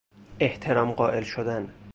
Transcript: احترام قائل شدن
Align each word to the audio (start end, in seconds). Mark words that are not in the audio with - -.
احترام 0.41 0.91
قائل 0.91 1.23
شدن 1.23 1.73